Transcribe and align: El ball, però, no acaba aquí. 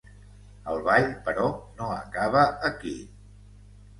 El 0.71 0.79
ball, 0.87 1.09
però, 1.27 1.43
no 1.81 1.91
acaba 1.97 2.45
aquí. 2.73 2.95